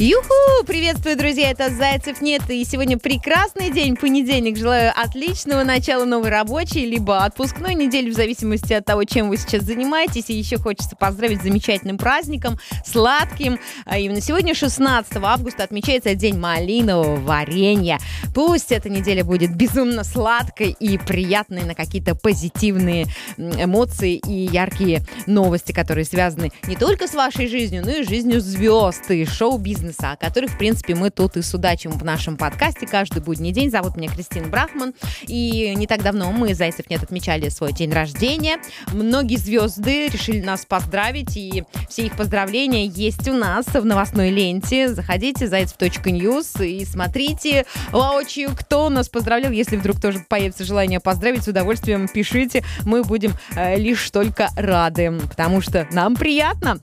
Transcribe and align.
Юху! 0.00 0.28
Приветствую, 0.64 1.16
друзья, 1.16 1.50
это 1.50 1.70
Zaycev.net, 1.70 2.42
и 2.50 2.64
сегодня 2.64 2.98
прекрасный 2.98 3.72
день, 3.72 3.96
понедельник. 3.96 4.56
Желаю 4.56 4.92
отличного 4.94 5.64
начала 5.64 6.04
новой 6.04 6.28
рабочей, 6.28 6.86
либо 6.86 7.24
отпускной 7.24 7.74
недели, 7.74 8.08
в 8.08 8.14
зависимости 8.14 8.72
от 8.74 8.84
того, 8.84 9.02
чем 9.02 9.28
вы 9.28 9.36
сейчас 9.36 9.64
занимаетесь. 9.64 10.30
И 10.30 10.34
еще 10.34 10.56
хочется 10.56 10.94
поздравить 10.94 11.40
с 11.40 11.42
замечательным 11.42 11.98
праздником, 11.98 12.60
сладким. 12.86 13.58
А 13.86 13.98
именно 13.98 14.20
сегодня, 14.20 14.54
16 14.54 15.16
августа, 15.16 15.64
отмечается 15.64 16.14
День 16.14 16.38
малинового 16.38 17.16
варенья. 17.16 17.98
Пусть 18.36 18.70
эта 18.70 18.88
неделя 18.88 19.24
будет 19.24 19.56
безумно 19.56 20.04
сладкой 20.04 20.76
и 20.78 20.96
приятной 20.96 21.64
на 21.64 21.74
какие-то 21.74 22.14
позитивные 22.14 23.06
эмоции 23.36 24.14
и 24.14 24.46
яркие 24.46 25.02
новости, 25.26 25.72
которые 25.72 26.04
связаны 26.04 26.52
не 26.68 26.76
только 26.76 27.08
с 27.08 27.14
вашей 27.14 27.48
жизнью, 27.48 27.82
но 27.84 27.90
и 27.90 28.04
жизнью 28.04 28.40
звезд 28.40 29.10
и 29.10 29.24
шоу-бизнеса 29.24 29.87
бизнеса, 29.88 30.12
о 30.12 30.16
которых, 30.16 30.52
в 30.52 30.58
принципе, 30.58 30.94
мы 30.94 31.10
тут 31.10 31.36
и 31.36 31.42
судачим 31.42 31.90
в 31.92 32.04
нашем 32.04 32.36
подкасте 32.36 32.86
каждый 32.86 33.22
будний 33.22 33.52
день. 33.52 33.70
Зовут 33.70 33.96
меня 33.96 34.10
Кристина 34.10 34.48
Брахман. 34.48 34.94
И 35.26 35.74
не 35.76 35.86
так 35.86 36.02
давно 36.02 36.30
мы, 36.30 36.54
Зайцев 36.54 36.90
нет, 36.90 37.02
отмечали 37.02 37.48
свой 37.48 37.72
день 37.72 37.92
рождения. 37.92 38.58
Многие 38.92 39.36
звезды 39.36 40.08
решили 40.08 40.40
нас 40.40 40.64
поздравить, 40.66 41.36
и 41.36 41.64
все 41.88 42.06
их 42.06 42.16
поздравления 42.16 42.86
есть 42.86 43.28
у 43.28 43.34
нас 43.34 43.66
в 43.66 43.84
новостной 43.84 44.30
ленте. 44.30 44.88
Заходите, 44.88 45.48
зайцев.ньюс, 45.48 46.60
и 46.60 46.84
смотрите 46.84 47.64
воочию, 47.90 48.50
кто 48.54 48.88
нас 48.90 49.08
поздравлял. 49.08 49.52
Если 49.52 49.76
вдруг 49.76 50.00
тоже 50.00 50.24
появится 50.28 50.64
желание 50.64 51.00
поздравить, 51.00 51.44
с 51.44 51.48
удовольствием 51.48 52.08
пишите. 52.08 52.62
Мы 52.84 53.02
будем 53.02 53.32
э, 53.56 53.76
лишь 53.76 54.10
только 54.10 54.50
рады, 54.56 55.18
потому 55.30 55.60
что 55.60 55.86
нам 55.92 56.14
приятно. 56.14 56.78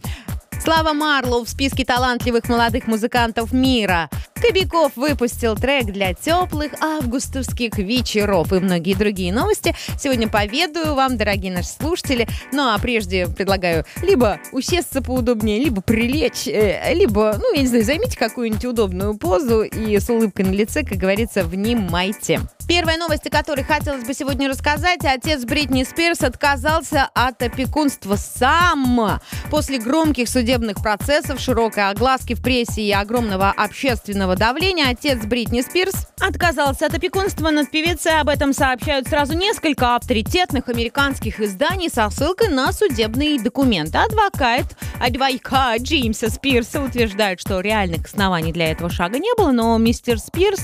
Слава 0.66 0.94
Марлоу 0.94 1.45
в 1.45 1.49
списке 1.49 1.85
талантливых 1.85 2.49
молодых 2.49 2.88
музыкантов 2.88 3.53
мира. 3.53 4.09
Кобяков 4.33 4.94
выпустил 4.95 5.55
трек 5.55 5.85
для 5.85 6.16
теплых 6.16 6.72
августовских 6.81 7.77
вечеров 7.77 8.52
и 8.52 8.59
многие 8.59 8.95
другие 8.95 9.31
новости. 9.31 9.75
Сегодня 9.99 10.27
поведаю 10.27 10.95
вам, 10.95 11.17
дорогие 11.17 11.52
наши 11.52 11.69
слушатели. 11.69 12.27
Ну 12.52 12.63
а 12.63 12.80
прежде 12.80 13.27
предлагаю 13.27 13.85
либо 14.02 14.39
усесться 14.52 15.03
поудобнее, 15.03 15.63
либо 15.63 15.83
прилечь, 15.83 16.47
э, 16.47 16.95
либо, 16.95 17.35
ну, 17.39 17.53
я 17.53 17.61
не 17.61 17.67
знаю, 17.67 17.83
займите 17.83 18.17
какую-нибудь 18.17 18.66
удобную 18.66 19.16
позу 19.17 19.61
и 19.61 20.00
с 20.00 20.09
улыбкой 20.09 20.45
на 20.45 20.52
лице, 20.52 20.83
как 20.83 20.97
говорится, 20.97 21.44
внимайте. 21.44 22.41
Первая 22.67 22.97
новость, 22.97 23.27
о 23.27 23.29
которой 23.29 23.63
хотелось 23.63 24.03
бы 24.03 24.13
сегодня 24.16 24.50
рассказать. 24.50 25.05
Отец 25.05 25.44
Бритни 25.45 25.83
Спирс 25.83 26.22
отказался 26.22 27.07
от 27.13 27.41
опекунства 27.44 28.16
сам. 28.16 29.19
После 29.52 29.77
громких 29.77 30.27
судебных 30.27 30.54
процессов, 30.81 31.39
широкой 31.39 31.89
огласки 31.89 32.33
в 32.33 32.41
прессе 32.41 32.81
и 32.81 32.91
огромного 32.91 33.51
общественного 33.51 34.35
давления 34.35 34.89
отец 34.89 35.25
Бритни 35.25 35.61
Спирс 35.61 36.07
отказался 36.19 36.85
от 36.85 36.93
опекунства 36.93 37.49
над 37.49 37.69
певицей. 37.71 38.19
Об 38.19 38.29
этом 38.29 38.53
сообщают 38.53 39.07
сразу 39.07 39.33
несколько 39.33 39.95
авторитетных 39.95 40.69
американских 40.69 41.39
изданий 41.39 41.89
со 41.89 42.09
ссылкой 42.09 42.47
на 42.47 42.71
судебные 42.71 43.39
документы. 43.39 43.97
Адвокат, 43.97 44.77
адвокат 44.99 45.81
Джеймса 45.81 46.29
Спирса 46.29 46.81
утверждает, 46.81 47.41
что 47.41 47.59
реальных 47.59 48.05
оснований 48.05 48.51
для 48.53 48.71
этого 48.71 48.89
шага 48.89 49.19
не 49.19 49.33
было, 49.37 49.51
но 49.51 49.77
мистер 49.77 50.19
Спирс 50.19 50.61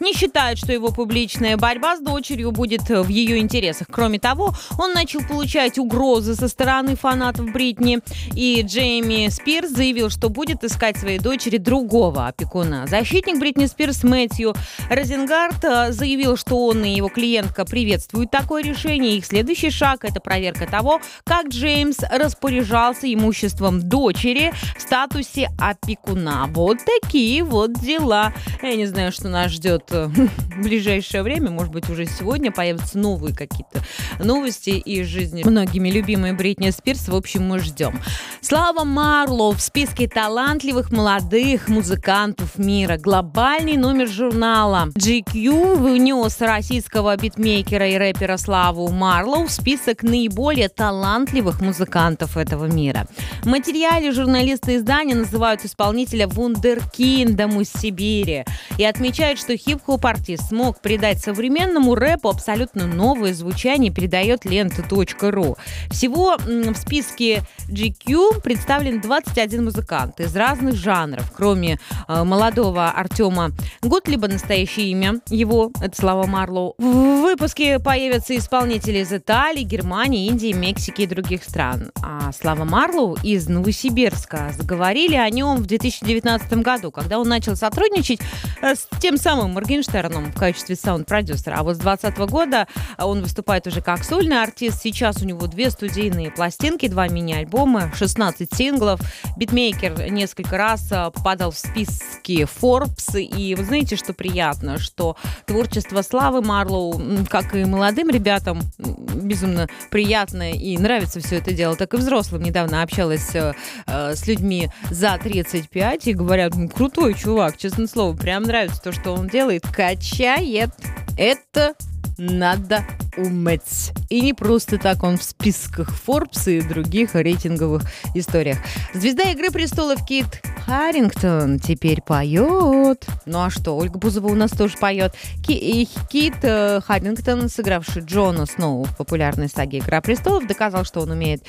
не 0.00 0.14
считает, 0.14 0.58
что 0.58 0.72
его 0.72 0.88
публичная 0.88 1.56
борьба 1.56 1.96
с 1.96 2.00
дочерью 2.00 2.50
будет 2.52 2.88
в 2.88 3.08
ее 3.08 3.38
интересах. 3.38 3.86
Кроме 3.90 4.18
того, 4.18 4.54
он 4.78 4.92
начал 4.92 5.20
получать 5.22 5.78
угрозы 5.78 6.34
со 6.34 6.48
стороны 6.48 6.96
фанатов 6.96 7.52
Бритни, 7.52 8.00
и 8.34 8.62
Джейми 8.66 9.28
Спирс 9.28 9.70
заявил, 9.70 10.10
что 10.10 10.28
будет 10.28 10.64
искать 10.64 10.96
своей 10.96 11.18
дочери 11.18 11.58
другого 11.58 12.26
опекуна. 12.26 12.86
Защитник 12.86 13.38
Бритни 13.38 13.66
Спирс 13.66 14.02
Мэтью 14.02 14.54
Розенгард 14.88 15.64
э, 15.64 15.92
заявил, 15.92 16.36
что 16.36 16.66
он 16.66 16.84
и 16.84 16.90
его 16.90 17.08
клиентка 17.08 17.64
приветствуют 17.64 18.30
такое 18.30 18.62
решение. 18.62 19.16
Их 19.16 19.26
следующий 19.26 19.70
шаг– 19.70 20.00
это 20.04 20.20
проверка 20.20 20.66
того, 20.66 21.00
как 21.24 21.48
Джеймс 21.48 21.98
распоряжался 22.10 23.12
имуществом 23.12 23.80
дочери 23.80 24.52
в 24.76 24.80
статусе 24.80 25.50
опекуна. 25.58 26.46
Вот 26.48 26.78
такие 27.02 27.42
вот 27.44 27.74
дела. 27.74 28.32
Я 28.62 28.76
не 28.76 28.86
знаю, 28.86 29.12
что 29.12 29.28
нас 29.28 29.52
ждет 29.52 29.84
э, 29.89 29.89
в 30.06 30.62
ближайшее 30.62 31.22
время. 31.22 31.50
Может 31.50 31.72
быть, 31.72 31.88
уже 31.90 32.06
сегодня 32.06 32.52
появятся 32.52 32.98
новые 32.98 33.34
какие-то 33.34 33.82
новости 34.22 34.70
из 34.70 35.06
жизни 35.06 35.42
многими 35.44 35.90
любимой 35.90 36.32
Бритни 36.32 36.70
Спирс. 36.70 37.08
В 37.08 37.14
общем, 37.14 37.46
мы 37.46 37.58
ждем. 37.58 38.00
Слава 38.40 38.84
Марлоу 38.84 39.52
в 39.52 39.60
списке 39.60 40.08
талантливых 40.08 40.92
молодых 40.92 41.68
музыкантов 41.68 42.58
мира. 42.58 42.96
Глобальный 42.98 43.76
номер 43.76 44.08
журнала 44.08 44.88
GQ 44.96 45.76
внес 45.76 46.40
российского 46.40 47.16
битмейкера 47.16 47.88
и 47.88 47.96
рэпера 47.96 48.36
Славу 48.36 48.88
Марлоу 48.88 49.46
в 49.46 49.50
список 49.50 50.02
наиболее 50.02 50.68
талантливых 50.68 51.60
музыкантов 51.60 52.36
этого 52.36 52.66
мира. 52.66 53.06
В 53.42 53.46
материале 53.46 54.12
журналисты 54.12 54.76
издания 54.76 55.14
называют 55.14 55.64
исполнителя 55.64 56.28
вундеркиндом 56.28 57.60
из 57.60 57.72
Сибири 57.72 58.44
и 58.78 58.84
отмечают, 58.84 59.38
что 59.38 59.56
хип-хоп-артист 59.80 60.48
смог 60.48 60.80
придать 60.80 61.20
современному 61.20 61.94
рэпу 61.94 62.28
абсолютно 62.28 62.86
новое 62.86 63.32
звучание, 63.34 63.92
передает 63.92 64.44
лента.ру. 64.44 65.56
Всего 65.90 66.36
в 66.38 66.74
списке 66.74 67.42
GQ 67.68 68.40
представлен 68.42 69.00
21 69.00 69.64
музыкант 69.64 70.20
из 70.20 70.34
разных 70.36 70.74
жанров, 70.74 71.32
кроме 71.34 71.78
э, 72.08 72.24
молодого 72.24 72.90
Артема 72.90 73.52
Готлиба, 73.82 74.28
настоящее 74.28 74.90
имя 74.90 75.20
его, 75.28 75.72
это 75.80 75.96
Слава 75.96 76.26
Марлоу. 76.26 76.74
В 76.78 77.22
выпуске 77.22 77.78
появятся 77.78 78.36
исполнители 78.36 78.98
из 78.98 79.12
Италии, 79.12 79.62
Германии, 79.62 80.26
Индии, 80.26 80.52
Мексики 80.52 81.02
и 81.02 81.06
других 81.06 81.44
стран. 81.44 81.90
А 82.02 82.32
Слава 82.32 82.64
Марлоу 82.64 83.16
из 83.22 83.48
Новосибирска. 83.48 84.52
Заговорили 84.56 85.16
о 85.16 85.28
нем 85.30 85.56
в 85.56 85.66
2019 85.66 86.52
году, 86.58 86.90
когда 86.90 87.18
он 87.18 87.28
начал 87.28 87.56
сотрудничать 87.56 88.20
э, 88.62 88.74
с 88.74 88.88
тем 89.00 89.16
самым 89.16 89.56
Моргенштерном 89.70 90.32
в 90.32 90.34
качестве 90.34 90.74
саунд-продюсера. 90.74 91.54
А 91.56 91.62
вот 91.62 91.76
с 91.76 91.78
2020 91.78 92.18
года 92.30 92.66
он 92.98 93.22
выступает 93.22 93.68
уже 93.68 93.80
как 93.80 94.02
сольный 94.02 94.42
артист. 94.42 94.82
Сейчас 94.82 95.22
у 95.22 95.24
него 95.24 95.46
две 95.46 95.70
студийные 95.70 96.32
пластинки, 96.32 96.88
два 96.88 97.06
мини-альбома, 97.06 97.92
16 97.94 98.52
синглов. 98.52 99.00
Битмейкер 99.36 100.10
несколько 100.10 100.56
раз 100.56 100.90
э, 100.90 101.12
попадал 101.12 101.52
в 101.52 101.58
списки 101.58 102.48
Forbes. 102.60 103.20
И 103.20 103.54
вы 103.54 103.64
знаете, 103.64 103.94
что 103.94 104.12
приятно, 104.12 104.78
что 104.78 105.16
творчество 105.46 106.02
Славы 106.02 106.42
Марлоу, 106.42 107.00
как 107.28 107.54
и 107.54 107.64
молодым 107.64 108.10
ребятам, 108.10 108.62
безумно 108.78 109.68
приятно 109.92 110.50
и 110.50 110.76
нравится 110.78 111.20
все 111.20 111.36
это 111.36 111.52
дело, 111.52 111.76
так 111.76 111.94
и 111.94 111.96
взрослым. 111.96 112.42
Недавно 112.42 112.82
общалась 112.82 113.30
э, 113.34 113.52
с 113.86 114.26
людьми 114.26 114.68
за 114.90 115.16
35 115.22 116.08
и 116.08 116.14
говорят, 116.14 116.56
ну, 116.56 116.68
крутой 116.68 117.14
чувак, 117.14 117.56
честное 117.56 117.86
слово, 117.86 118.16
прям 118.16 118.42
нравится 118.42 118.82
то, 118.82 118.90
что 118.90 119.12
он 119.12 119.28
делает, 119.28 119.59
качает. 119.60 120.70
Это 121.16 121.74
надо 122.18 122.84
уметь. 123.16 123.92
И 124.08 124.20
не 124.20 124.34
просто 124.34 124.78
так 124.78 125.02
он 125.02 125.16
в 125.16 125.22
списках 125.22 125.90
Forbes 126.06 126.50
и 126.52 126.60
других 126.60 127.14
рейтинговых 127.14 127.82
историях. 128.14 128.58
Звезда 128.94 129.30
«Игры 129.30 129.50
престолов» 129.50 130.04
Кит 130.04 130.26
Харрингтон 130.66 131.58
теперь 131.58 132.02
поет. 132.02 133.06
Ну 133.24 133.42
а 133.42 133.50
что, 133.50 133.76
Ольга 133.76 133.98
Бузова 133.98 134.28
у 134.28 134.34
нас 134.34 134.50
тоже 134.50 134.76
поет. 134.78 135.14
Ки- 135.46 135.88
Кит 136.10 136.36
э, 136.42 136.80
Харрингтон, 136.86 137.48
сыгравший 137.48 138.02
Джона 138.02 138.46
Сноу 138.46 138.84
в 138.84 138.96
популярной 138.96 139.48
саге 139.48 139.78
«Игра 139.78 140.00
престолов», 140.00 140.46
доказал, 140.46 140.84
что 140.84 141.00
он 141.00 141.10
умеет 141.10 141.42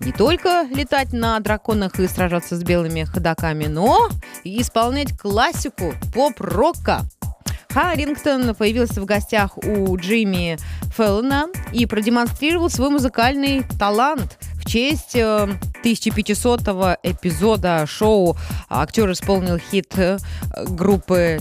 не 0.00 0.12
только 0.12 0.66
летать 0.74 1.12
на 1.12 1.38
драконах 1.40 1.98
и 2.00 2.08
сражаться 2.08 2.56
с 2.56 2.62
белыми 2.62 3.04
ходаками, 3.04 3.66
но 3.66 4.08
и 4.44 4.60
исполнять 4.60 5.16
классику 5.16 5.94
поп-рока. 6.12 7.02
Харрингтон 7.76 8.54
появился 8.54 9.02
в 9.02 9.04
гостях 9.04 9.58
у 9.58 9.98
Джимми 9.98 10.56
Феллона 10.96 11.48
и 11.74 11.84
продемонстрировал 11.84 12.70
свой 12.70 12.88
музыкальный 12.88 13.64
талант 13.78 14.38
в 14.54 14.64
честь 14.64 15.14
1500-го 15.14 16.92
э, 16.92 16.96
эпизода 17.02 17.84
шоу. 17.86 18.34
Актер 18.70 19.12
исполнил 19.12 19.58
хит 19.58 19.92
э, 19.98 20.16
группы 20.68 21.38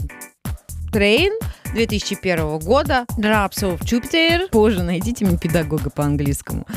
Train 0.92 1.32
2001 1.74 2.60
года 2.60 3.06
Drops 3.18 3.62
of 3.62 3.80
Jupiter. 3.84 4.50
Позже 4.50 4.84
найдите 4.84 5.24
мне 5.24 5.38
педагога 5.38 5.90
по 5.90 6.04
английскому. 6.04 6.68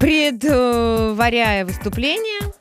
Предваряя 0.00 1.64
выступление, 1.64 2.52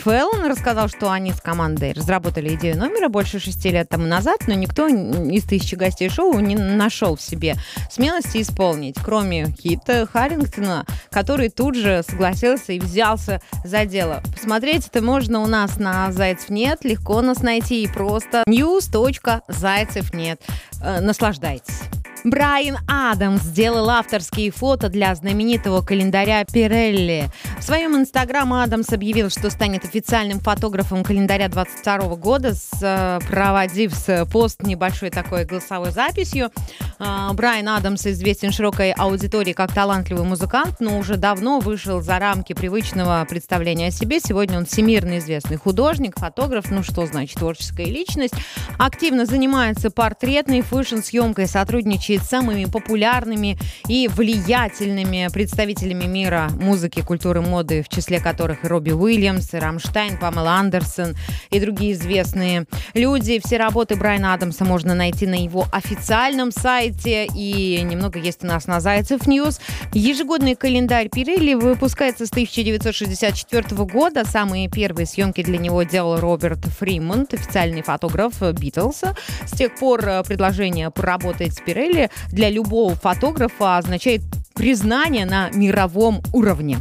Фэллон 0.00 0.46
рассказал, 0.46 0.88
что 0.88 1.10
они 1.10 1.32
с 1.32 1.40
командой 1.40 1.92
разработали 1.92 2.54
идею 2.54 2.78
номера 2.78 3.08
больше 3.08 3.38
шести 3.38 3.68
лет 3.70 3.88
тому 3.90 4.06
назад, 4.06 4.38
но 4.46 4.54
никто 4.54 4.88
из 4.88 5.44
тысячи 5.44 5.74
гостей 5.74 6.08
шоу 6.08 6.38
не 6.38 6.56
нашел 6.56 7.16
в 7.16 7.20
себе 7.20 7.56
смелости 7.90 8.40
исполнить. 8.40 8.96
Кроме 9.04 9.52
Кита 9.52 10.06
Харрингтона, 10.06 10.86
который 11.10 11.50
тут 11.50 11.74
же 11.74 12.02
согласился 12.08 12.72
и 12.72 12.80
взялся 12.80 13.42
за 13.62 13.84
дело. 13.84 14.22
Посмотреть 14.34 14.86
это 14.86 15.02
можно 15.02 15.40
у 15.40 15.46
нас 15.46 15.78
на 15.78 16.10
Зайцев 16.12 16.48
нет, 16.48 16.82
легко 16.82 17.20
нас 17.20 17.42
найти 17.42 17.82
и 17.82 17.88
просто 17.88 18.42
news.зайцев.нет. 18.46 20.40
Э, 20.82 21.00
наслаждайтесь. 21.00 21.99
Брайан 22.24 22.76
Адамс 22.86 23.42
сделал 23.42 23.88
авторские 23.88 24.50
фото 24.50 24.90
для 24.90 25.14
знаменитого 25.14 25.80
календаря 25.80 26.44
Пирелли. 26.44 27.30
В 27.58 27.62
своем 27.62 27.96
инстаграм 27.96 28.52
Адамс 28.52 28.92
объявил, 28.92 29.30
что 29.30 29.48
станет 29.48 29.84
официальным 29.84 30.38
фотографом 30.38 31.02
календаря 31.02 31.48
22 31.48 32.16
года, 32.16 32.54
с, 32.54 33.20
проводив 33.26 33.94
с 33.94 34.26
пост 34.26 34.62
небольшой 34.62 35.10
такой 35.10 35.46
голосовой 35.46 35.92
записью. 35.92 36.50
А, 36.98 37.32
Брайан 37.32 37.68
Адамс 37.70 38.06
известен 38.06 38.52
широкой 38.52 38.92
аудитории 38.92 39.54
как 39.54 39.72
талантливый 39.72 40.24
музыкант, 40.24 40.76
но 40.80 40.98
уже 40.98 41.16
давно 41.16 41.58
вышел 41.58 42.02
за 42.02 42.18
рамки 42.18 42.52
привычного 42.52 43.24
представления 43.28 43.86
о 43.86 43.90
себе. 43.90 44.20
Сегодня 44.20 44.58
он 44.58 44.66
всемирно 44.66 45.18
известный 45.18 45.56
художник, 45.56 46.18
фотограф, 46.18 46.70
ну 46.70 46.82
что 46.82 47.06
значит 47.06 47.38
творческая 47.38 47.86
личность. 47.86 48.34
Активно 48.78 49.24
занимается 49.24 49.90
портретной 49.90 50.60
фэшн-съемкой, 50.60 51.46
сотрудничает 51.46 52.09
сотрудничает 52.10 52.22
с 52.22 52.28
самыми 52.28 52.64
популярными 52.64 53.58
и 53.88 54.08
влиятельными 54.08 55.28
представителями 55.32 56.04
мира 56.04 56.48
музыки, 56.60 57.02
культуры, 57.02 57.40
моды, 57.40 57.82
в 57.82 57.88
числе 57.88 58.20
которых 58.20 58.64
Робби 58.64 58.92
Уильямс, 58.92 59.52
Рамштайн, 59.52 60.18
Памела 60.18 60.52
Андерсон 60.52 61.14
и 61.50 61.60
другие 61.60 61.92
известные 61.92 62.66
люди. 62.94 63.40
Все 63.44 63.58
работы 63.58 63.96
Брайана 63.96 64.34
Адамса 64.34 64.64
можно 64.64 64.94
найти 64.94 65.26
на 65.26 65.42
его 65.42 65.66
официальном 65.72 66.52
сайте 66.52 67.26
и 67.26 67.80
немного 67.82 68.18
есть 68.18 68.44
у 68.44 68.46
нас 68.46 68.66
на 68.66 68.80
Zaycev 68.80 69.26
News. 69.26 69.60
Ежегодный 69.92 70.54
календарь 70.54 71.08
Пирелли 71.08 71.54
выпускается 71.54 72.26
с 72.26 72.30
1964 72.30 73.84
года. 73.84 74.24
Самые 74.24 74.68
первые 74.68 75.06
съемки 75.06 75.42
для 75.42 75.58
него 75.58 75.82
делал 75.82 76.18
Роберт 76.18 76.64
Фримен, 76.78 77.34
официальный 77.34 77.82
фотограф 77.82 78.40
Битлса. 78.54 79.14
С 79.46 79.56
тех 79.56 79.74
пор 79.76 80.00
э, 80.06 80.22
предложение 80.24 80.90
поработать 80.90 81.54
с 81.54 81.60
Пирелли 81.60 81.99
деле 82.00 82.10
для 82.30 82.50
любого 82.50 82.94
фотографа 82.94 83.78
означает 83.78 84.22
признание 84.54 85.26
на 85.26 85.50
мировом 85.50 86.22
уровне. 86.32 86.78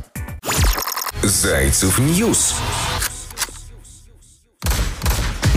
Zaycev 1.22 2.00
News 2.00 2.56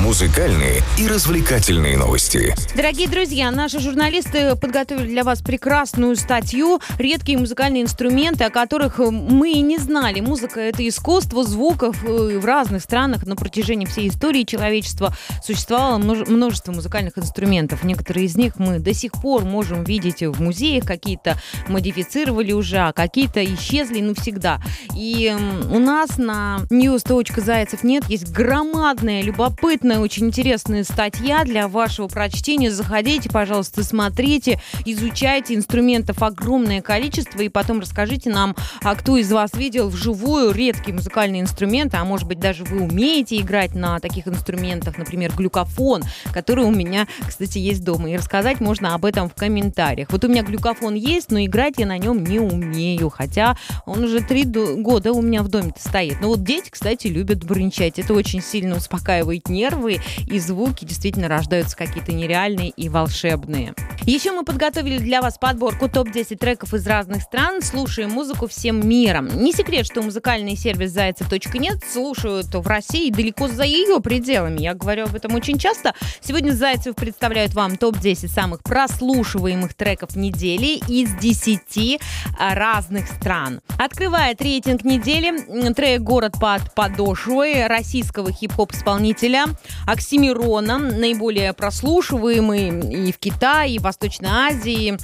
музыкальные 0.03 0.83
и 0.99 1.07
развлекательные 1.07 1.97
новости. 1.97 2.55
Дорогие 2.75 3.09
друзья, 3.09 3.53
наши 3.53 3.79
журналисты 3.79 4.57
подготовили 4.57 5.07
для 5.07 5.23
вас 5.23 5.43
прекрасную 5.43 6.17
статью 6.17 6.81
«Редкие 6.99 7.39
музыкальные 7.39 7.85
инструменты, 7.85 8.43
о 8.43 8.51
которых 8.51 8.99
мы 8.99 9.53
и 9.53 9.61
не 9.61 9.79
знали». 9.79 10.19
Музыка— 10.19 10.59
это 10.61 10.87
искусство 10.87 11.45
звуков. 11.45 12.03
Э, 12.05 12.37
в 12.37 12.45
разных 12.45 12.83
странах 12.83 13.27
на 13.27 13.37
протяжении 13.37 13.87
всей 13.87 14.09
истории 14.09 14.43
человечества 14.43 15.15
существовало 15.41 15.99
множество 15.99 16.73
музыкальных 16.73 17.17
инструментов. 17.17 17.85
Некоторые 17.85 18.27
из 18.27 18.37
них 18.37 18.55
мы 18.57 18.81
до 18.81 18.95
сих 18.95 19.13
пор 19.13 19.45
можем 19.45 19.85
видеть 19.85 20.23
в 20.23 20.43
музеях, 20.43 20.85
какие-то 20.85 21.41
модифицировали 21.69 22.51
уже, 22.51 22.79
а 22.79 22.93
какие-то 22.93 23.45
исчезли 23.45 24.01
навсегда. 24.01 24.61
И 24.97 25.33
у 25.71 25.79
нас 25.79 26.19
на 26.19 26.63
news.зайцев 26.71 27.85
нет 27.85 28.05
есть 28.09 28.33
громадная, 28.33 29.23
любопытная 29.23 29.92
прекрасная, 29.93 30.01
очень 30.01 30.27
интересная 30.27 30.85
статья 30.85 31.45
для 31.45 31.69
вашего 31.69 32.09
прочтения. 32.09 32.71
Заходите, 32.71 33.29
пожалуйста, 33.29 33.85
смотрите, 33.85 34.61
изучайте. 34.85 35.55
Инструментов 35.55 36.23
огромное 36.23 36.81
количество. 36.83 37.41
И 37.41 37.49
потом 37.49 37.81
расскажите 37.81 38.31
нам, 38.31 38.57
а 38.83 38.95
кто 38.95 39.17
из 39.17 39.31
вас 39.31 39.53
видел 39.55 39.89
вживую 39.89 40.53
редкие 40.53 40.95
музыкальные 40.95 41.43
инструменты, 41.43 41.97
а 41.97 42.05
может 42.05 42.27
быть 42.27 42.39
даже 42.39 42.65
вы 42.65 42.83
умеете 42.83 43.39
играть 43.39 43.75
на 43.75 43.99
таких 44.01 44.29
инструментах, 44.29 44.99
например, 44.99 45.33
глюкофон, 45.37 46.03
который 46.33 46.65
у 46.65 46.71
меня, 46.71 47.07
кстати, 47.27 47.59
есть 47.59 47.85
дома. 47.85 48.11
И 48.11 48.17
рассказать 48.17 48.61
можно 48.61 48.95
об 48.95 49.05
этом 49.05 49.29
в 49.29 49.35
комментариях. 49.35 50.09
Вот 50.11 50.25
у 50.25 50.29
меня 50.29 50.43
глюкофон 50.43 50.95
есть, 50.95 51.31
но 51.31 51.45
играть 51.45 51.75
я 51.79 51.87
на 51.87 51.99
нем 51.99 52.25
не 52.25 52.39
умею, 52.39 53.11
хотя 53.11 53.57
он 53.87 54.05
уже 54.05 54.21
три 54.21 54.45
года 54.45 55.13
у 55.13 55.23
меня 55.23 55.43
в 55.43 55.49
доме 55.49 55.73
стоит. 55.79 56.21
Но 56.21 56.29
вот 56.29 56.43
дети, 56.43 56.71
кстати, 56.71 57.09
любят 57.09 57.45
брынчать. 57.45 57.99
Это 57.99 58.15
очень 58.15 58.43
сильно 58.43 58.77
успокаивает 58.77 59.49
нервы 59.49 59.82
первые, 59.83 60.01
и 60.27 60.39
звуки 60.39 60.85
действительно 60.85 61.29
рождаются 61.29 61.77
какие-то 61.77 62.13
нереальные 62.13 62.71
и 62.71 62.89
волшебные. 62.89 63.75
Еще 64.05 64.33
мы 64.33 64.43
подготовили 64.43 64.99
для 64.99 65.23
вас 65.23 65.39
подборку 65.39 65.89
топ-10 65.89 66.37
треков 66.37 66.75
из 66.75 66.85
разных 66.89 67.23
стран. 67.23 67.63
Слушаем 67.63 68.11
музыку 68.11 68.49
всем 68.49 68.87
миром. 68.89 69.29
Не 69.41 69.53
секрет, 69.53 69.87
что 69.87 70.03
музыкальный 70.03 70.57
сервис 70.57 70.91
Зайцев.нет 70.91 71.85
слушают 71.89 72.53
в 72.53 72.67
России 72.67 73.13
далеко 73.13 73.47
за 73.47 73.63
ее 73.63 74.01
пределами. 74.01 74.61
Я 74.61 74.75
говорю 74.75 75.05
об 75.05 75.15
этом 75.15 75.37
очень 75.37 75.57
часто. 75.57 75.95
Сегодня 76.21 76.51
Зайцев 76.51 76.97
представляют 76.97 77.55
вам 77.55 77.77
топ-10 77.77 78.27
самых 78.27 78.65
прослушиваемых 78.65 79.75
треков 79.75 80.17
недели 80.17 80.81
из 80.89 81.15
10 81.15 82.01
а, 82.41 82.57
разных 82.57 83.07
стран. 83.07 83.61
Открывает 83.79 84.43
рейтинг 84.43 84.83
недели 84.83 85.73
трек 85.75 86.01
«Город 86.01 86.35
под 86.41 86.75
подошвой» 86.75 87.69
российского 87.69 88.33
хип-хоп-исполнителя 88.33 89.45
Оксимирона, 89.87 90.79
наиболее 90.79 91.53
прослушиваемый 91.53 93.09
и 93.09 93.13
в 93.13 93.19
Китае, 93.19 93.77
и 93.77 93.79
в 93.79 93.92
Восточной 93.93 94.31
Азии. 94.31 94.97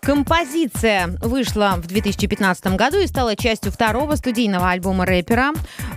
Композиция 0.00 1.08
вышла 1.20 1.74
в 1.76 1.86
2015 1.86 2.74
году 2.74 2.98
и 2.98 3.06
стала 3.06 3.36
частью 3.36 3.70
второго 3.70 4.16
студийного 4.16 4.70
альбома 4.70 5.04
рэпера 5.04 5.52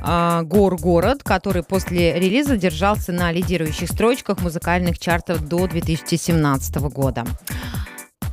э, 0.06 0.42
«Гор 0.44 0.76
город», 0.76 1.24
который 1.24 1.64
после 1.64 2.20
релиза 2.20 2.58
держался 2.58 3.14
на 3.14 3.32
лидирующих 3.32 3.88
строчках 3.88 4.42
музыкальных 4.42 5.00
чартов 5.00 5.48
до 5.48 5.66
2017 5.66 6.76
года. 6.92 7.24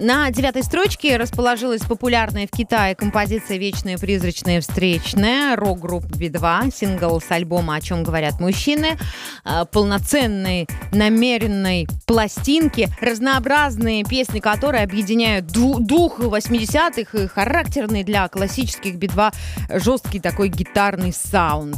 На 0.00 0.30
девятой 0.30 0.62
строчке 0.62 1.18
расположилась 1.18 1.82
популярная 1.82 2.46
в 2.46 2.56
Китае 2.56 2.94
композиция 2.94 3.58
«Вечная 3.58 3.98
призрачная 3.98 4.62
встречная» 4.62 5.56
рок-групп 5.56 6.06
Би-2, 6.16 6.74
сингл 6.74 7.20
с 7.20 7.30
альбома 7.30 7.74
«О 7.74 7.80
чем 7.82 8.02
говорят 8.02 8.40
мужчины», 8.40 8.98
а, 9.44 9.66
полноценной, 9.66 10.66
намеренной 10.92 11.86
пластинки, 12.06 12.88
разнообразные 13.02 14.04
песни, 14.04 14.40
которые 14.40 14.84
объединяют 14.84 15.48
дух 15.48 16.18
80-х 16.18 17.18
и 17.18 17.26
характерный 17.26 18.02
для 18.02 18.26
классических 18.28 18.94
Би-2 18.94 19.34
жесткий 19.80 20.18
такой 20.18 20.48
гитарный 20.48 21.12
саунд. 21.12 21.76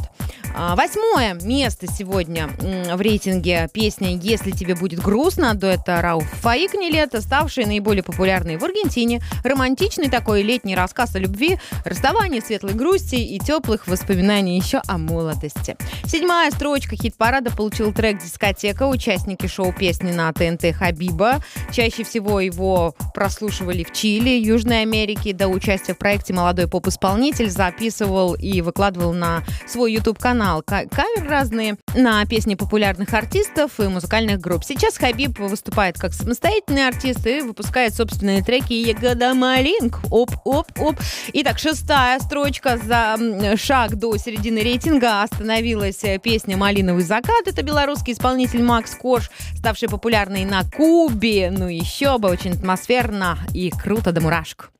А, 0.55 0.75
восьмое 0.75 1.33
место 1.33 1.87
сегодня 1.87 2.47
в 2.59 3.01
рейтинге 3.01 3.67
песня 3.73 4.15
«Если 4.15 4.51
тебе 4.51 4.75
будет 4.75 4.99
грустно» 4.99 5.55
дуэта 5.55 5.99
Рауф 5.99 6.29
Фаик 6.41 6.75
не 6.75 6.91
лето, 6.91 7.21
ставшая 7.21 7.65
наиболее 7.65 8.03
популярной 8.03 8.57
в 8.57 8.63
Аргентине. 8.63 9.19
Романтичный 9.43 10.09
такой 10.09 10.43
летний 10.43 10.75
рассказ 10.75 11.15
о 11.15 11.19
любви, 11.19 11.57
расставании, 11.85 12.39
светлой 12.39 12.73
грусти 12.73 13.15
и 13.15 13.39
теплых 13.39 13.87
воспоминаний 13.87 14.55
еще 14.55 14.79
о 14.87 14.99
молодости. 14.99 15.75
Седьмая 16.05 16.51
строчка 16.51 16.95
хит-парада 16.95 17.49
получил 17.49 17.91
трек 17.91 18.21
«Дискотека». 18.21 18.83
Участники 18.83 19.47
шоу 19.47 19.73
песни 19.73 20.11
на 20.11 20.31
ТНТ 20.33 20.75
Хабиба. 20.75 21.39
Чаще 21.71 22.03
всего 22.03 22.39
его 22.39 22.93
прослушивали 23.15 23.83
в 23.83 23.91
Чили, 23.91 24.29
Южной 24.29 24.83
Америке. 24.83 25.33
До 25.33 25.47
участия 25.47 25.95
в 25.95 25.97
проекте 25.97 26.33
молодой 26.33 26.67
поп-исполнитель 26.67 27.49
записывал 27.49 28.35
и 28.35 28.61
выкладывал 28.61 29.13
на 29.13 29.43
свой 29.65 29.93
YouTube-канал 29.93 30.42
канал 30.43 30.61
кавер 30.61 31.29
разные 31.29 31.77
на 31.95 32.25
песни 32.25 32.55
популярных 32.55 33.13
артистов 33.13 33.79
и 33.79 33.83
музыкальных 33.83 34.41
групп. 34.41 34.65
Сейчас 34.65 34.97
Хабиб 34.97 35.39
выступает 35.39 35.97
как 35.97 36.11
самостоятельный 36.13 36.85
артист 36.85 37.25
и 37.25 37.39
выпускает 37.39 37.95
собственные 37.95 38.43
треки 38.43 38.73
Ягода 38.73 39.33
Малинка. 39.33 40.01
Оп-оп-оп. 40.11 40.97
Итак, 41.31 41.59
шестая 41.59 42.19
строчка 42.19 42.77
за 42.77 43.15
шаг 43.55 43.95
до 43.95 44.17
середины 44.17 44.59
рейтинга 44.59 45.23
остановилась 45.23 46.01
песня 46.21 46.57
«Малиновый 46.57 47.03
закат». 47.03 47.47
Это 47.47 47.63
белорусский 47.63 48.11
исполнитель 48.11 48.63
Макс 48.63 48.95
Корж, 48.95 49.31
ставший 49.55 49.87
популярной 49.87 50.43
на 50.43 50.63
Кубе. 50.65 51.51
Ну 51.51 51.69
еще 51.69 52.17
бы, 52.17 52.27
очень 52.27 52.51
атмосферно 52.51 53.37
и 53.53 53.71
круто 53.71 54.11
до 54.11 54.19
мурашек. 54.19 54.71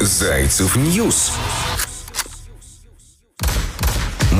Zaycev 0.00 0.74
News 0.76 1.32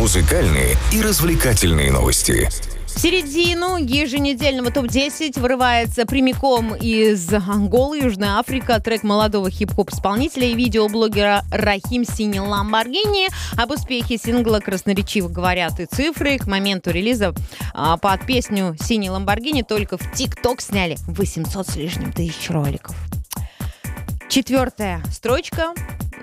музыкальные 0.00 0.78
и 0.94 1.02
развлекательные 1.02 1.92
новости. 1.92 2.48
В 2.86 2.98
середину 2.98 3.76
еженедельного 3.76 4.70
топ-10 4.70 5.38
вырывается 5.38 6.06
прямиком 6.06 6.74
из 6.74 7.30
Анголы, 7.34 7.98
Южная 7.98 8.38
Африка, 8.38 8.80
трек 8.80 9.02
молодого 9.02 9.50
хип-хоп-исполнителя 9.50 10.46
и 10.46 10.54
видеоблогера 10.54 11.44
Рахим 11.52 12.06
Синий 12.06 12.38
Ламборгини. 12.38 13.28
Об 13.60 13.72
успехе 13.72 14.16
сингла 14.16 14.60
красноречиво 14.60 15.28
говорят 15.28 15.78
и 15.80 15.84
цифры. 15.84 16.38
К 16.38 16.46
моменту 16.46 16.90
релиза 16.92 17.34
а, 17.74 17.98
под 17.98 18.24
песню 18.24 18.74
Сини 18.80 19.10
Ламборгини 19.10 19.60
только 19.60 19.98
в 19.98 20.12
ТикТок 20.12 20.62
сняли 20.62 20.96
800 21.08 21.68
с 21.68 21.76
лишним 21.76 22.14
тысяч 22.14 22.48
роликов. 22.48 22.96
Четвертая 24.30 25.02
строчка 25.12 25.74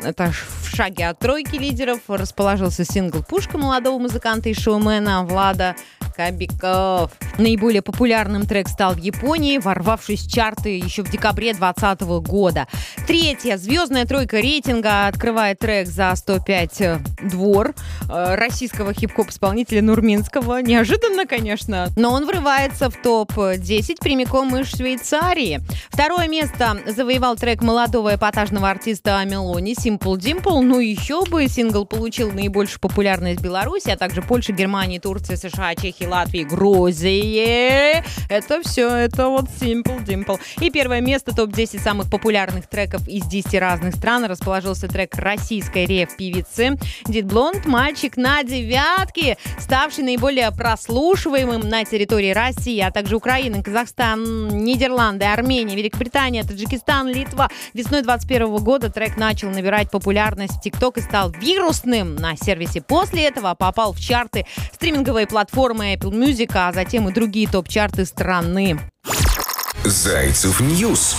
это 0.04 0.32
в 0.32 0.76
шаге 0.76 1.08
от 1.08 1.20
тройки 1.20 1.56
лидеров, 1.56 2.02
расположился 2.08 2.86
сингл 2.86 3.24
«Пушка» 3.24 3.58
молодого 3.58 4.00
музыканта 4.00 4.50
и 4.50 4.54
шоумена 4.54 5.24
Влада 5.24 5.76
Кобяков. 6.18 7.12
Наиболее 7.38 7.84
популярным 7.84 8.48
трек 8.48 8.68
стал 8.68 8.96
в 8.96 8.98
Японии, 8.98 9.60
ворвавшись 9.60 10.26
в 10.26 10.32
чарты 10.32 10.78
еще 10.78 11.04
в 11.04 11.12
декабре 11.12 11.54
2020 11.54 12.02
года. 12.28 12.68
Третья 13.06 13.58
звездная 13.58 14.06
тройка 14.06 14.40
рейтинга 14.40 15.08
открывает 15.08 15.60
трек 15.60 15.88
за 15.88 16.14
105 16.16 16.82
э, 16.82 17.00
двор 17.22 17.76
э, 18.10 18.36
российского 18.36 18.94
хип-хоп-исполнителя 18.94 19.84
Нурминского. 19.84 20.62
Неожиданно, 20.64 21.28
конечно, 21.28 21.90
но 21.96 22.12
он 22.12 22.26
врывается 22.26 22.90
в 22.90 23.00
топ-10 23.02 23.98
прямиком 24.00 24.56
из 24.58 24.70
Швейцарии. 24.70 25.62
Второе 25.90 26.28
место 26.28 26.80
завоевал 26.88 27.36
трек 27.36 27.62
молодого 27.62 28.16
эпатажного 28.16 28.70
артиста 28.70 29.20
Амелони 29.20 29.76
Simple 29.88 30.18
Dimple. 30.18 30.62
Ну 30.62 30.80
еще 30.80 31.24
бы, 31.26 31.48
сингл 31.48 31.86
получил 31.86 32.34
наибольшую 32.34 32.82
популярность 32.82 33.40
в 33.40 33.44
Беларуси, 33.44 33.90
а 33.90 33.96
также 33.96 34.22
Польша, 34.22 34.52
Германия, 34.52 35.00
Турция, 35.00 35.38
США, 35.38 35.76
Чехия, 35.76 36.10
Латвии, 36.10 36.44
Грузии. 36.44 38.04
Это 38.30 38.62
все, 38.64 38.90
это 38.90 39.30
вот 39.30 39.46
Simple 39.46 40.06
Dimple. 40.06 40.40
И 40.60 40.70
первое 40.72 41.00
место 41.00 41.34
топ-10 41.34 41.80
самых 41.80 42.10
популярных 42.10 42.68
треков 42.68 43.08
из 43.08 43.26
10 43.28 43.54
разных 43.62 43.96
стран 43.96 44.26
расположился 44.26 44.90
трек 44.90 45.16
российской 45.16 45.86
рев-певицы 45.86 46.78
Дид 47.06 47.26
Блонд 47.26 47.66
«Мальчик 47.66 48.18
на 48.18 48.44
девятке», 48.44 49.38
ставший 49.58 50.04
наиболее 50.04 50.52
прослушиваемым 50.52 51.62
на 51.62 51.86
территории 51.86 52.32
России, 52.32 52.80
а 52.82 52.92
также 52.92 53.16
Украины, 53.16 53.64
Казахстан, 53.64 54.50
Нидерланды, 54.50 55.24
Армения, 55.24 55.78
Великобритания, 55.78 56.44
Таджикистан, 56.44 57.08
Литва. 57.08 57.50
Весной 57.74 58.02
2021 58.02 58.58
года 58.58 58.92
трек 58.92 59.16
начал 59.16 59.50
набирать 59.50 59.77
популярность 59.86 60.56
в 60.58 60.62
ТикТок 60.62 60.98
и 60.98 61.02
стал 61.02 61.32
вирусным 61.32 62.16
на 62.16 62.36
сервисе. 62.36 62.82
После 62.82 63.26
этого 63.28 63.54
попал 63.54 63.94
в 63.94 64.00
чарты 64.00 64.46
стриминговой 64.74 65.28
платформы 65.28 65.94
Apple 65.94 66.12
Music, 66.12 66.52
а 66.56 66.74
затем 66.74 67.08
и 67.08 67.14
другие 67.14 67.48
топ-чарты 67.48 68.06
страны. 68.06 68.80
Zaycev 69.84 70.60
News. 70.60 71.16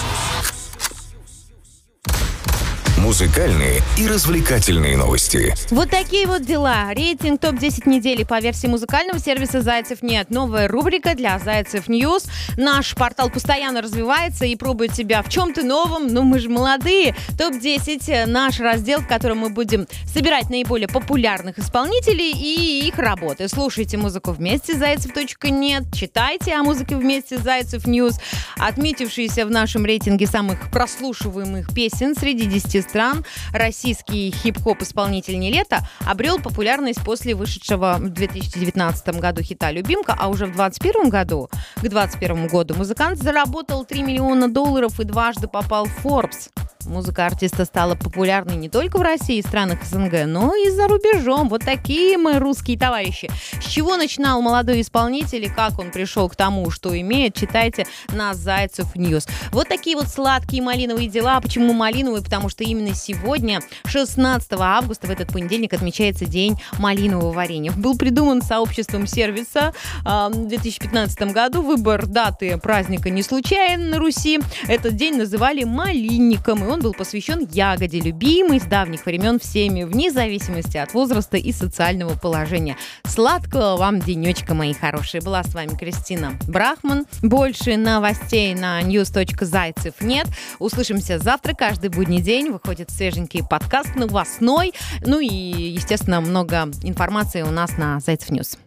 Музыкальные 2.99 3.81
и 3.97 4.09
развлекательные 4.09 4.97
новости. 4.97 5.55
Вот 5.71 5.88
такие 5.88 6.26
вот 6.26 6.45
дела. 6.45 6.93
Рейтинг 6.93 7.40
топ-10 7.40 7.88
недели 7.88 8.25
по 8.25 8.40
версии 8.40 8.67
музыкального 8.67 9.21
сервиса 9.21 9.62
«Zaycev.net». 9.62 10.30
Новая 10.31 10.67
рубрика 10.67 11.14
для 11.14 11.38
«Zaycev 11.38 11.88
News». 11.88 12.25
Наш 12.57 12.97
портал 12.97 13.31
постоянно 13.31 13.83
развивается 13.83 14.47
и 14.47 14.57
пробует 14.57 14.97
себя 14.97 15.23
в 15.23 15.28
чем-то 15.28 15.62
новом. 15.62 16.09
Но 16.09 16.23
мы 16.23 16.40
же 16.40 16.49
молодые. 16.49 17.14
Топ-10– 17.38 18.26
наш 18.26 18.59
раздел, 18.59 18.99
в 19.00 19.07
котором 19.07 19.38
мы 19.38 19.50
будем 19.50 19.87
собирать 20.12 20.50
наиболее 20.50 20.88
популярных 20.88 21.59
исполнителей 21.61 22.33
и 22.33 22.88
их 22.88 22.99
работы. 22.99 23.47
Слушайте 23.49 23.97
музыку 23.97 24.33
вместе 24.33 24.75
«Zaycev.net», 24.75 25.85
читайте 25.95 26.52
о 26.55 26.64
музыке 26.64 26.97
вместе 26.97 27.38
«Zaycev 27.38 27.87
News», 27.87 28.18
отметившийся 28.57 29.47
в 29.47 29.52
нашем 29.52 29.85
рейтинге 29.85 30.26
самых 30.26 30.71
прослушиваемых 30.73 31.73
песен 31.73 32.17
среди 32.17 32.47
10 32.47 32.88
стран 32.88 33.25
российский 33.52 34.30
хип-хоп 34.30 34.83
исполнитель 34.83 35.38
Niletto 35.38 35.87
обрел 36.07 36.38
популярность 36.38 37.02
после 37.04 37.35
вышедшего 37.35 37.97
в 37.99 38.09
2019 38.09 39.21
году 39.21 39.42
хита 39.42 39.71
«Любимка», 39.71 40.16
а 40.18 40.28
уже 40.28 40.47
в 40.47 40.57
2021 40.57 41.11
году, 41.11 41.49
к 41.76 41.80
2021 41.80 42.47
году, 42.49 42.75
музыкант 42.75 43.18
заработал 43.18 43.85
3 43.85 44.02
миллиона 44.02 44.49
долларов 44.49 44.99
и 45.00 45.04
дважды 45.04 45.49
попал 45.49 45.87
в 45.87 46.04
Forbes. 46.04 46.50
Музыка 46.87 47.26
артиста 47.26 47.64
стала 47.64 47.97
популярной 47.97 48.54
не 48.54 48.68
только 48.68 48.99
в 48.99 49.02
России 49.02 49.38
и 49.38 49.42
странах 49.42 49.82
СНГ, 49.85 50.26
но 50.26 50.54
и 50.54 50.70
за 50.70 50.87
рубежом. 50.87 51.49
Вот 51.49 51.64
такие 51.64 52.16
мы 52.16 52.38
русские 52.38 52.78
товарищи. 52.78 53.28
С 53.61 53.64
чего 53.68 53.97
начинал 53.97 54.40
молодой 54.42 54.80
исполнитель 54.80 55.44
и 55.44 55.49
как 55.49 55.80
он 55.80 55.90
пришел 55.90 56.28
к 56.28 56.37
тому, 56.37 56.70
что 56.70 56.99
имеет, 56.99 57.35
читайте 57.35 57.85
на 58.12 58.32
Zaycev 58.33 58.95
News. 58.95 59.26
Вот 59.50 59.68
такие 59.68 59.97
вот 59.97 60.06
сладкие 60.06 60.62
малиновые 60.62 61.08
дела. 61.08 61.40
Почему 61.40 61.73
малиновые? 61.73 62.23
Потому 62.23 62.49
что 62.49 62.62
именно 62.62 62.94
сегодня, 62.94 63.61
16 63.87 64.49
августа, 64.52 65.08
в 65.08 65.11
этот 65.11 65.32
понедельник, 65.32 65.73
отмечается 65.73 66.26
День 66.26 66.61
малинового 66.78 67.32
варенья. 67.32 67.73
Был 67.73 67.99
придуман 67.99 68.40
сообществом 68.40 69.08
сервиса 69.08 69.75
э, 70.04 70.28
в 70.28 70.47
2015 70.47 71.32
году. 71.32 71.62
Выбор 71.62 72.06
даты 72.06 72.56
праздника 72.58 73.11
не 73.11 73.25
случайен 73.25 73.90
на 73.90 73.99
Руси. 73.99 74.38
Этот 74.68 74.94
день 74.94 75.16
называли 75.16 75.64
малинником, 75.64 76.67
он 76.68 76.80
был 76.80 76.92
посвящен 76.92 77.46
ягоде, 77.50 78.00
любимой 78.00 78.60
с 78.60 78.64
давних 78.64 79.06
времен 79.06 79.38
всеми, 79.38 79.84
вне 79.84 80.10
зависимости 80.10 80.76
от 80.76 80.92
возраста 80.94 81.37
и 81.37 81.52
социального 81.52 82.16
положения. 82.16 82.76
Сладкого 83.04 83.76
вам 83.76 84.00
денечка, 84.00 84.54
мои 84.54 84.75
хорошие. 84.75 85.20
Была 85.20 85.42
с 85.42 85.54
вами 85.54 85.76
Кристина 85.76 86.38
Брахман. 86.46 87.06
Больше 87.22 87.76
новостей 87.76 88.54
на 88.54 88.82
news.zaycev.net. 88.83 90.26
Услышимся 90.58 91.18
завтра. 91.18 91.54
Каждый 91.54 91.90
будний 91.90 92.20
день 92.20 92.50
выходит 92.50 92.90
свеженький 92.90 93.42
подкаст 93.42 93.94
новостной. 93.94 94.72
Ну 95.00 95.20
и, 95.20 95.28
естественно, 95.28 96.20
много 96.20 96.68
информации 96.82 97.42
у 97.42 97.50
нас 97.50 97.76
на 97.76 98.00
Зайцев 98.00 98.30
News. 98.30 98.59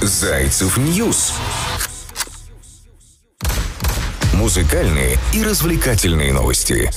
Зайцев 0.00 0.76
News. 0.78 1.34
Музыкальные 4.40 5.18
и 5.34 5.42
развлекательные 5.42 6.32
новости. 6.32 6.90